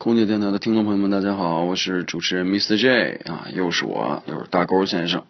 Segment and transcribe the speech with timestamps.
[0.00, 2.80] 空姐电台的听众朋友们，大家好，我是主持人 Mr.
[2.80, 5.24] J 啊，又是我，又是大勾先生。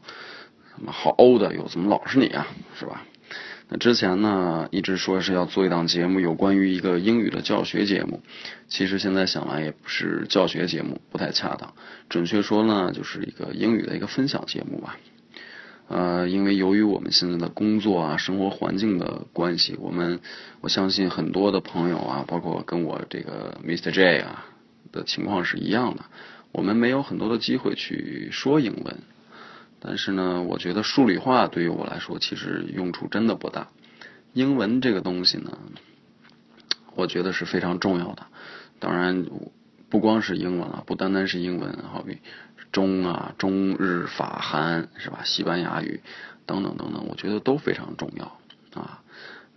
[0.77, 1.67] 怎么好欧的又？
[1.67, 2.47] 怎么老是你啊？
[2.79, 3.03] 是吧？
[3.69, 8.23] 那之前呢，一直说是要做一档节目，有关于一个英语的教学节目。
[8.69, 11.75] 其实现在想来也不是教学节目，不太恰当。
[12.09, 14.97] 准确说呢，就是一个英语的一个分享节目吧。
[15.89, 20.21] 呃，因为由于我们现在的工作啊、生活环境的关系，我们
[20.61, 23.91] 我相信很多的朋友啊，包括跟我这个 Mr.
[23.91, 24.47] J 啊
[24.93, 26.05] 的情况是一样的。
[26.53, 28.99] 我们没有很多的机会去说英文，
[29.79, 33.69] 但是呢，我觉得数理化对于我来说其实用处真的不大。
[34.33, 35.59] 英文这个东西呢，
[36.95, 38.27] 我觉得是非常重要的。
[38.79, 39.27] 当然，
[39.89, 42.19] 不光是英文了，不单单是英文，好比。
[42.73, 45.23] 中啊，中日法韩是吧？
[45.25, 46.01] 西班牙语
[46.47, 48.39] 等等等等，我觉得都非常重要
[48.81, 49.03] 啊。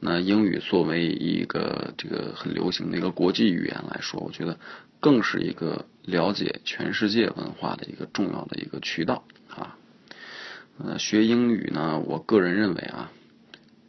[0.06, 4.60] 那英语作为一个这个很流行的一个国际语言来说，我觉得
[5.00, 9.78] 更是一个了解全世界文化的一个重要的一个渠道啊。
[10.78, 13.12] 呃，学英语呢，我个人认为啊，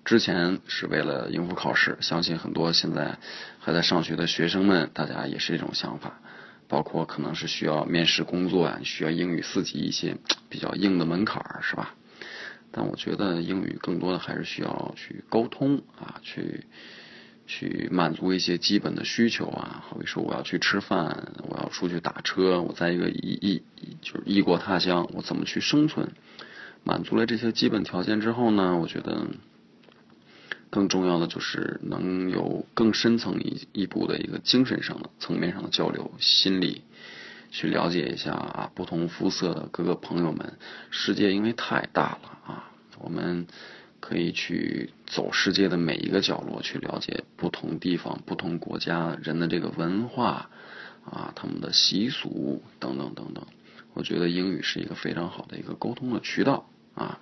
[0.04, 3.18] 之前是为了应付考试，相信很多现在
[3.58, 6.20] 还在上学的学生们，大家也是这种想法。
[6.68, 10.16] 包括可能是需要面试工作啊，需要英语四级一些
[10.48, 11.94] 比较硬的门槛儿，是吧？
[12.76, 16.66] 但我觉得英语更多的还是需要去沟通啊，去
[17.46, 19.84] 去满足一些基本的需求啊。
[19.88, 23.62] 好比说，我要去吃饭，我要出去打车，我在一个异异
[24.02, 26.10] 就是异国他乡，我怎么去生存？
[26.82, 29.28] 满足了这些基本条件之后呢，我觉得。
[30.70, 36.82] 更重要的就是能有更深层一一步的一个精神上的层面上的交流，心理
[37.54, 40.58] 去了解一下啊，不同肤色的各个朋友们。
[40.90, 43.46] 世界因为太大了啊，我们
[44.00, 50.50] 可以去走世界的每一个角落，去了解不同地方、不同国家人的这个文化
[51.04, 53.46] 啊，他们的习俗等等等等。
[53.92, 57.20] 我觉得英语是一个非常好的一个沟通的渠道啊。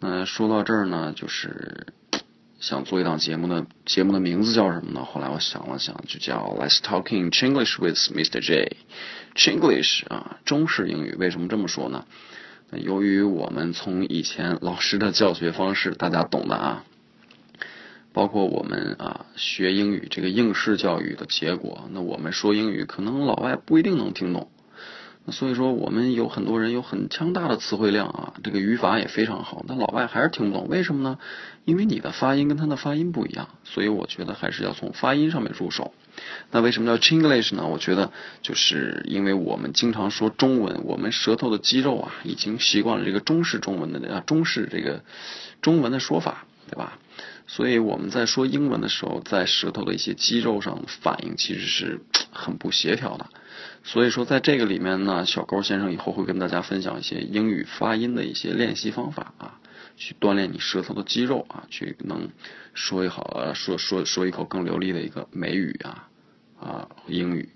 [0.00, 1.88] 那说到这儿呢，就是。
[2.58, 5.04] 想做一档节目的节目的名字叫什么呢？
[5.04, 8.40] 后来我想了想，就叫 Let's Talking Chinglish with Mr.
[8.40, 8.76] J.
[9.34, 11.14] Chinglish 啊，中式英语。
[11.18, 12.06] 为什么这么说呢？
[12.72, 16.84] 由于我们从以前老师的教学方式，大家懂的啊，
[18.12, 24.50] 包括我们啊学英语这个应试教育的结果，那我们说英语可能老外不一定能听懂。
[25.30, 31.18] 所以说，我们有很多人有很强大的词汇量啊，这个语法也非常好，但老外还是听不懂，为什么呢？
[31.64, 35.92] 因为你的发音跟他的发音不一样，所以我觉得还是要从发音上面入手。
[36.52, 37.66] 那为什么叫 Chinglish 呢？
[37.66, 45.02] 我觉得就是因为我们经常说中文，我们舌头的肌肉啊，已经习惯了这个中式中文的啊中式这个
[45.60, 46.98] 中文的说法，对吧？
[47.48, 52.00] 所以我们在说英文的时候，在舌头的一些肌肉上反应其实是
[52.30, 53.26] 很不协调的。
[53.86, 59.60] 所以说，在这个里面呢，小高先生以后会跟大家分享一些英语发音的一些练习方法啊，
[59.96, 62.30] 去锻炼你舌头的肌肉啊，去能
[62.74, 66.08] 说一好啊说说说一口更流利的一个美语啊
[66.58, 67.48] 啊英语，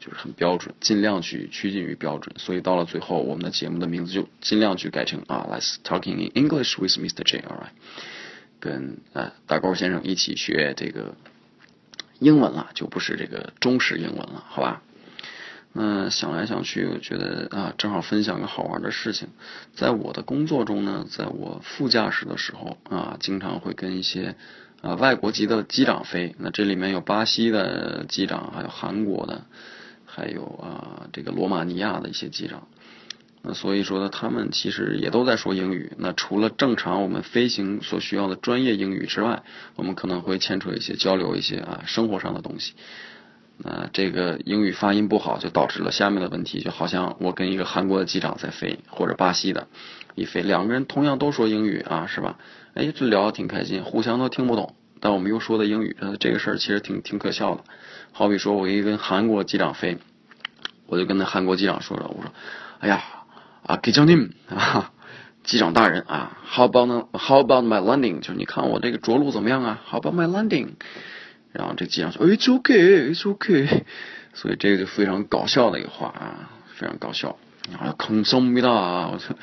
[0.00, 2.34] 就是很标准，尽量去趋近于标准。
[2.38, 7.22] 所以到了最后，我们的节目的名字就尽量去改成啊，Let's talking in English with Mr.
[7.22, 7.76] J，alright，
[8.60, 11.14] 跟啊大高先生一起学这个
[12.18, 14.82] 英文了，就不是这个中式英文了，好吧？
[15.78, 19.28] 嗯，想来想去，我觉得啊，正好分享个好玩的事情。
[19.74, 24.36] 在我的工作中呢，在我副驾驶的时候啊，经常会跟一些
[24.80, 26.34] 啊外国籍的机长飞。
[26.38, 29.44] 那这里面有巴西的机长，还有韩国的，
[30.06, 32.66] 还有啊这个罗马尼亚的一些机长。
[33.42, 35.92] 那所以说呢，他们其实也都在说英语。
[35.98, 39.42] 那除了正常我们飞行所需要的专业英语之外，
[39.74, 42.72] 我们可能会牵扯一些交流一些啊生活上的东西。
[43.58, 49.66] 那这个英语发音不好，就导致了下面的问题，就好像我跟一个韩国的机长在飞，或者巴西的
[50.14, 52.38] 一飞，两个人同样都说英语啊，是吧？
[52.74, 57.64] 哎，这聊得挺开心，互相都听不懂，但我们又说的英语，这个事儿其实挺挺可笑的。
[58.12, 59.98] 好比说我一跟韩国机长飞，
[60.86, 62.30] 我就跟那韩国机长说了，我说，
[62.80, 63.02] 哎呀，
[63.62, 64.92] 啊，给将军啊，
[65.44, 68.20] 机长大人啊，How about How about my landing？
[68.20, 70.72] 就是你看我这个着陆怎么样啊？How about my landing？
[71.56, 73.84] 然后这机长说：“It's okay, it's okay。
[74.34, 77.38] ”所以这个就非常搞笑的一个话啊，非常搞笑。
[77.72, 79.36] 然后坑松咪的啊，我说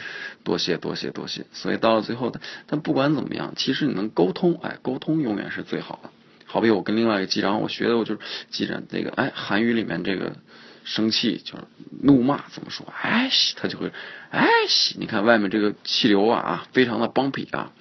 [0.43, 1.45] 多谢多谢多谢。
[1.51, 2.31] 所以到了最后，
[2.67, 6.09] 但不管怎么样，其实你能沟通，哎，沟通永远是最好的。
[6.45, 8.21] 好比我跟另外一个机长，我学的我就是
[8.51, 10.37] 机长这个，哎，韩语里面这个
[10.85, 11.63] 生气就是
[12.01, 12.85] 怒骂怎么说？
[13.01, 13.91] 哎西，他就会
[14.29, 14.95] 哎西。
[14.99, 17.71] 你看外面这个气流啊啊，非常的 bumpy 啊，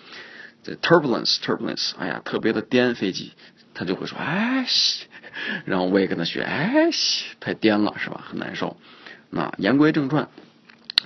[0.64, 3.32] 这 turbulence turbulence，哎呀，特别的颠飞机。
[3.74, 5.06] 他就会说：“哎西，
[5.64, 8.24] 然后我也跟他学，哎西，太颠了，是吧？
[8.28, 8.76] 很难受。
[9.30, 10.28] 那言归正传，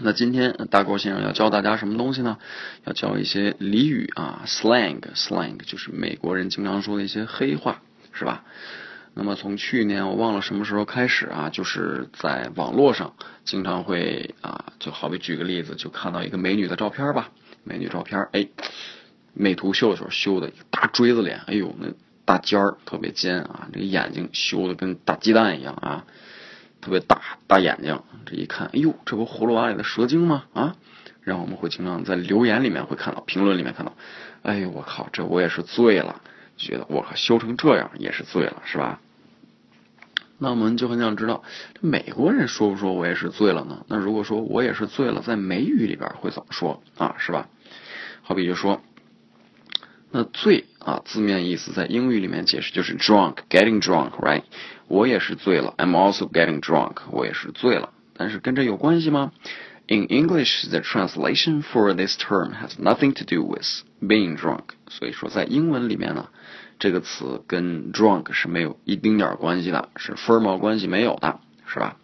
[0.01, 2.39] 那今天大郭先生要教大家什么东西呢？
[2.85, 7.83] 要教一些俚语啊，slang，slang 就是美国人经常说的一些黑话，
[8.13, 8.45] 是吧？
[9.15, 13.15] 那么从去年我忘了什么时候开始啊，就是在网络上
[13.45, 17.31] 经常会啊，就好比举个例子，就看到一个美女的照片吧，
[17.65, 18.47] 美女照片，哎，
[19.33, 21.87] 美图秀秀修的一个大锥子脸，哎呦，那
[22.27, 26.05] 大尖儿特别尖啊，这个眼睛修的跟大鸡蛋一样啊，
[26.83, 30.45] 特别大大眼睛，这一看，哎呦，这不葫芦娃里的蛇精吗？
[30.53, 30.77] 啊，
[31.23, 33.95] 然后我们会经常在留言里面会看到，评论里面看到，
[34.43, 36.21] 哎呦，我靠，这我也是醉了，
[36.57, 39.01] 觉得我靠，修成这样也是醉了，是吧？
[40.39, 41.45] 那我们就很想知道，
[41.75, 43.87] 这美国人说不说我也是醉了呢？
[43.89, 47.15] 那如果说我也是醉了，在美语里边会怎么说啊？
[47.19, 47.49] 是吧？
[48.23, 48.83] 好比就说，
[50.11, 54.44] 那醉啊，字面意思在英语里面解释就是 drunk，getting drunk，right？
[54.88, 57.90] 我也是醉了，I'm also getting drunk，我也是醉了。
[58.16, 59.32] 但是跟这有关系吗？
[59.88, 63.66] In English, the translation for this term has nothing to do with
[64.02, 64.76] being drunk。
[64.90, 66.30] 所以说在英文里面呢。
[66.80, 71.98] 这个词跟 drunk 是没有一丁点儿关系的，是分毛关系没有的，是吧？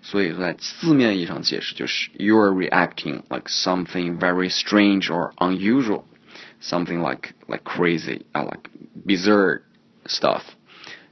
[0.00, 6.04] 所以在字面意义上解释就是 you are reacting like something very strange or unusual,
[6.61, 8.69] Something like like crazy, uh, like
[9.05, 9.61] bizarre
[10.05, 10.41] stuff，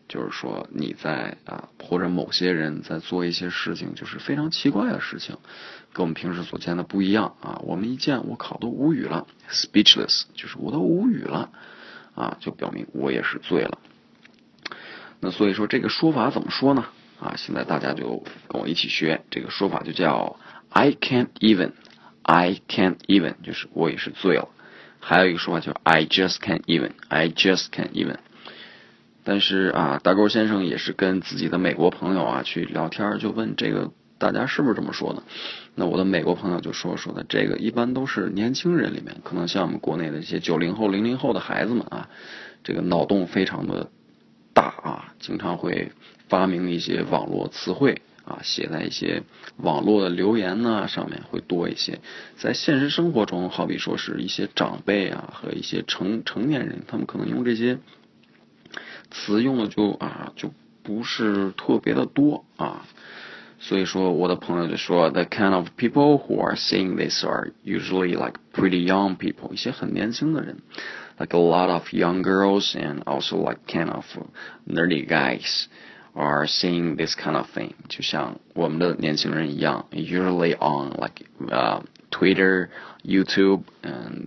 [0.07, 5.37] 就是说你在啊或者某些人在做一些事情，就是非常奇怪的事情，
[5.93, 7.59] 跟我们平时所见的不一样啊。
[7.63, 11.49] 我们一见我靠都无语了，speechless，就是我都无语了。
[12.15, 13.77] 啊，就表明我也是醉了。
[15.21, 16.85] 那所以说这个说法怎么说呢？
[17.17, 20.37] 啊，现在大家就跟我一起学这个说法，就叫
[20.67, 24.49] I can't even，I can't even，就是我也是醉了。
[24.99, 28.17] 还有一个说法叫 I just can't even，I just can't even。
[29.23, 33.91] 但是啊，大勾先生也是跟自己的美国朋友啊去聊天，就问这个。
[34.19, 35.23] 大家是不是这么说的？
[35.75, 42.09] 那我的美国朋友就说说的，这个一般都是年轻人里面，可能像我们国内的一些九零后、零零后的孩子们啊，
[42.61, 43.89] 这个脑洞非常的
[44.53, 45.93] 大啊，经常会
[46.27, 49.23] 发明一些网络词汇啊，写在一些
[49.57, 51.99] 网络的留言呢上面会多一些。
[52.37, 57.79] 在现实生活中，好比说是一些长辈啊和一些成成年人，他们可能用这些
[59.09, 60.53] 词用的就啊就
[60.83, 62.85] 不是特别的多啊。
[63.61, 70.59] 所以说，我的朋友就说，the kind of people who are saying this are usually like pretty young people，一些很年轻的人
[71.17, 74.05] ，like a lot of young girls and also like kind of
[74.65, 75.65] nerdy guys
[76.19, 81.81] are seeing this kind of thing，就像我们的年轻人一样，usually on like uh
[82.11, 82.67] Twitter,
[83.03, 84.25] YouTube and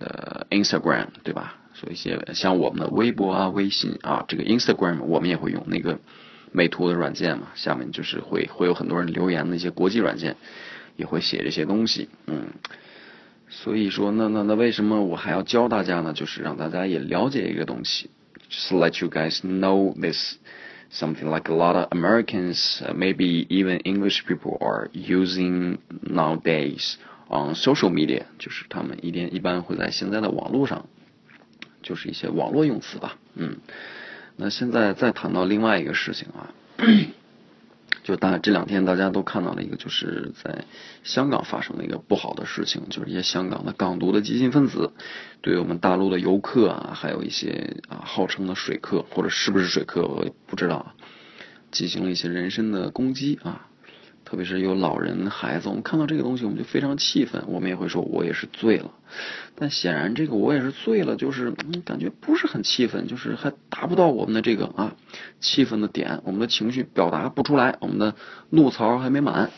[0.49, 1.55] Instagram，对吧？
[1.75, 5.99] 所以一些像我们的微博啊、微信啊，这个 Instagram 我们也会用那个。
[6.55, 10.35] 美图的软件嘛，下面就是会会有很多人留言的一些国际软件，
[10.95, 12.45] 也会写这些东西，嗯，
[13.49, 16.13] 所以说那那那为什么我还要教大家呢？
[16.13, 18.11] 就是让大家也了解一个东西
[18.51, 20.35] ，just let you guys know this
[20.93, 26.97] something like a lot of Americans, maybe even English people are using nowadays
[27.29, 30.85] on social media，就是他们一定一般会在现在的网络上，
[31.81, 33.57] 就是一些网络用词吧，嗯。
[34.35, 36.53] 那现在再谈到另外一个事情啊，
[38.03, 40.65] 就大这两天大家都看到了一个，就是在
[41.03, 44.91] 香港发生的一个不好的事情，就是一些香港的港独的激进分子，
[45.41, 50.93] 对我们大陆的游客啊，还有一些啊号称的水客或者是不是水客我不知道，
[51.71, 53.67] 进行了一些人身的攻击啊。
[54.33, 57.43] 特别是有老人、孩子，我们看到这个东西，我们就非常气愤。
[57.45, 58.89] 我们也会说，我也是醉了。
[59.53, 61.51] 但显然，这个我也是醉了，就是
[61.85, 64.95] 感觉不是很气愤，就是还达不到我们的这个啊
[65.39, 68.15] 气愤的点，我们的情绪表达不出来，我们的
[68.49, 69.51] 怒槽还没满。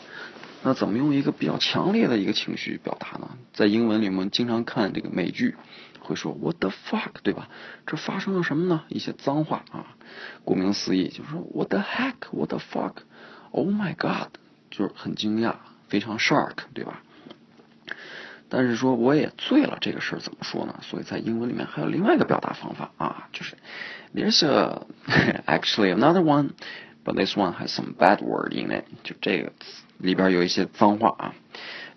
[0.62, 3.30] 那怎么用一个比较强烈的一个情绪表达呢？
[3.54, 5.54] 在英文里，我们经常看这个美剧，
[6.00, 7.48] 会说 What the fuck，对吧？
[7.86, 8.82] 这发生了什么呢？
[8.88, 9.96] 一些脏话啊。
[10.44, 14.36] 顾名思义，就是说 What the heck，What the fuck，Oh my God。
[14.70, 15.54] 就是很惊讶，
[15.88, 17.02] 非常 shock，对吧？
[18.48, 20.78] 但是说我也醉了，这个事儿怎么说呢？
[20.82, 23.56] 所以在英文里面还有另外一个表达方法啊，就是
[24.14, 24.86] there's a
[25.46, 29.52] actually another one，but this one has some bad word in it，就这个
[29.98, 31.34] 里边有一些脏话啊。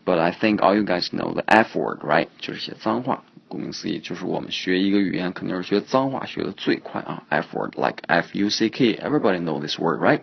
[0.05, 2.29] But I think all you guys know the F word，right？
[2.39, 3.23] 就是些脏话。
[3.47, 7.23] 顾名思义，就是我们学一个语言肯定是学脏话学的最快啊。
[7.29, 10.21] F word like F U C K，everybody know this word，right？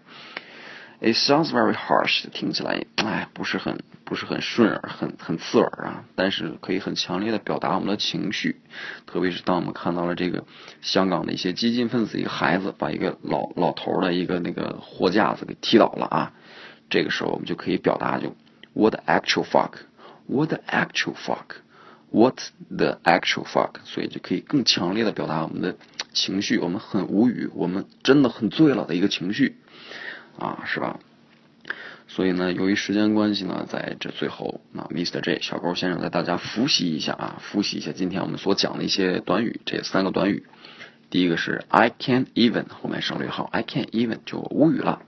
[1.07, 6.05] It sounds very harsh，听起来哎不是很不是很顺耳，很很刺耳啊。
[6.17, 8.61] 但是可以很强烈的表达我们的情绪，
[9.07, 10.45] 特别是当我们看到了这个
[10.83, 16.33] 香港的一些激进分子，一个孩子把一个老老头的一个那个货架子给踢倒了啊，
[16.91, 18.35] 这个时候我们就可以表达就
[18.73, 23.75] What the actual fuck？What the actual fuck？What the actual fuck？
[23.85, 25.77] 所以就可以更强烈的表达我们的
[26.13, 29.59] 情绪，我们很无语，我们真的很醉了的一个情绪。
[30.39, 30.99] 啊，是吧？
[32.09, 35.21] 所以呢，由于时间关系呢，在这最后，那 Mr.
[35.21, 40.47] J 小高先生带大家复习一下啊，复习一下今天我们所讲的一些短语，这三个短语。
[41.11, 45.03] 第一个是 I can't even，后面省略号，I can't even 就无语了。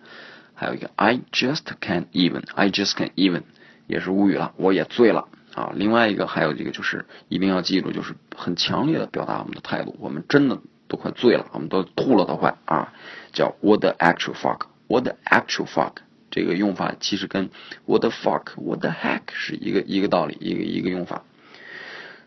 [0.55, 3.43] 还有一个 I just can't even，I just can't even
[3.87, 5.73] 也是无语了，我也醉了啊。
[5.77, 10.59] 另外一个还有一个就是一定要记住，就是很强烈的表达我们的态度，我们真的
[10.89, 12.93] 都快醉了，我们都吐了都快啊，
[13.33, 14.63] 叫 What the actual fuck。
[14.89, 15.93] What the actual fuck？
[16.31, 17.51] 这个用法其实跟
[17.87, 19.23] What the fuck？What the heck？
[19.33, 21.25] 是一个一个道理，一个一个用法。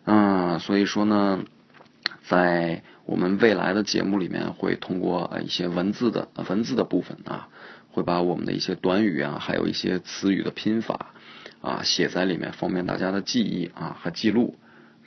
[0.05, 1.43] 嗯，所以说呢，
[2.23, 7.49] 在我们未来的节目里面，会通过一些文字的文字的部分啊，
[7.91, 11.13] 会把我们的一些短语啊，还有一些词语的拼法
[11.61, 14.55] 啊，写在里面，方便大家的记忆啊和记录。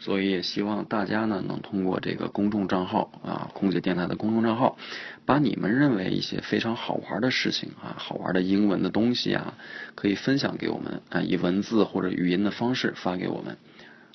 [0.04, 4.76] 所以也希望大家呢，能通过这个公众账号啊，空姐电台的公众账号，
[5.24, 9.54] 把你们认为一些非常好玩的事情啊，好玩的英文的东西啊，
[9.94, 13.56] 可以分享给我们啊，以文字或者语音的方式发给我们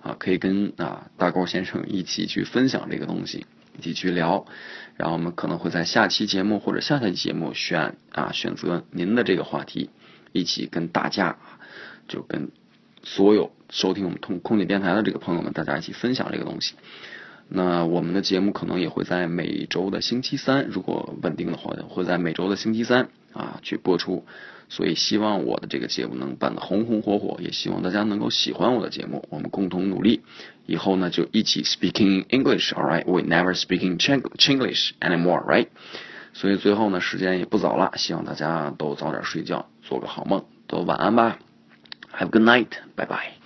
[0.03, 3.47] 啊，可以跟啊大高先生一起去分享这个东西，
[3.79, 4.45] 一起去聊，
[4.95, 9.89] 然后我们可能会在下期节目或者下下期节目选啊选择您的这个话题，
[10.33, 11.39] 一起跟大家
[12.07, 12.51] 就跟。
[13.01, 16.75] 所有收听我们通空姐电台的这个朋友们，大家一起分享这个东西。
[17.47, 24.25] 那我们的节目可能也会在每周的星期三，如果稳定的话，会在每周的星期三啊去播出。
[24.71, 29.25] 所以希望我的这个节目能办得红红火火，也希望大家能够喜欢我的节目。
[29.31, 30.21] 我们共同努力，
[30.67, 35.69] 以后呢就一起 speaking English，all right？We never speaking Chinglish anymore，right？
[36.33, 41.39] 所以最后呢，时间也不早了，希望大家都早点睡觉，做个好梦，都晚安吧。
[42.15, 42.67] Have good night.
[42.95, 43.38] 拜拜